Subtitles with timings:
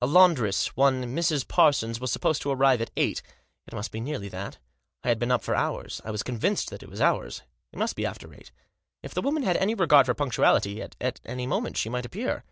[0.00, 1.46] A laundress, one Mrs.
[1.46, 3.20] Parsons, was supposed to arrive at eight.
[3.66, 4.56] It must be nearly that
[5.04, 7.42] I had been up for hours; I was convinced that it was hours.
[7.74, 8.52] It must be after eight.
[9.02, 12.42] If the woman had any regard for punctuality, at any moment she might appear.